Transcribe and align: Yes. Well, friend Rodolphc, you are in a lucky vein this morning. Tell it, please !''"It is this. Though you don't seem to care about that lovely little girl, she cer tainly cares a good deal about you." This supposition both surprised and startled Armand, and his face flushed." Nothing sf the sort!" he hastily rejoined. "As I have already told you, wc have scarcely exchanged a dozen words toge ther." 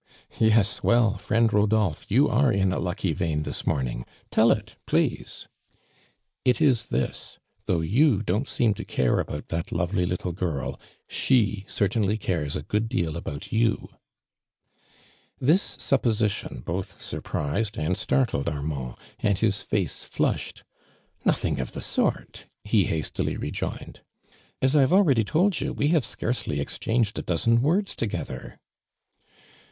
Yes. 0.39 0.81
Well, 0.83 1.19
friend 1.19 1.47
Rodolphc, 1.47 2.05
you 2.09 2.27
are 2.27 2.51
in 2.51 2.71
a 2.71 2.79
lucky 2.79 3.13
vein 3.13 3.43
this 3.43 3.67
morning. 3.67 4.03
Tell 4.31 4.49
it, 4.51 4.75
please 4.87 5.47
!''"It 6.43 6.59
is 6.59 6.87
this. 6.89 7.37
Though 7.67 7.81
you 7.81 8.23
don't 8.23 8.47
seem 8.47 8.73
to 8.73 8.83
care 8.83 9.19
about 9.19 9.49
that 9.49 9.71
lovely 9.71 10.07
little 10.07 10.31
girl, 10.31 10.79
she 11.07 11.65
cer 11.67 11.87
tainly 11.87 12.19
cares 12.19 12.55
a 12.55 12.63
good 12.63 12.89
deal 12.89 13.15
about 13.15 13.51
you." 13.51 13.89
This 15.39 15.77
supposition 15.79 16.63
both 16.65 16.99
surprised 16.99 17.77
and 17.77 17.95
startled 17.95 18.49
Armand, 18.49 18.95
and 19.19 19.37
his 19.37 19.61
face 19.61 20.03
flushed." 20.03 20.63
Nothing 21.25 21.57
sf 21.57 21.73
the 21.73 21.81
sort!" 21.81 22.47
he 22.63 22.85
hastily 22.85 23.37
rejoined. 23.37 24.01
"As 24.63 24.75
I 24.75 24.81
have 24.81 24.93
already 24.93 25.23
told 25.23 25.59
you, 25.61 25.75
wc 25.75 25.91
have 25.91 26.05
scarcely 26.05 26.59
exchanged 26.59 27.19
a 27.19 27.21
dozen 27.21 27.61
words 27.61 27.95
toge 27.95 28.25
ther." 28.25 28.57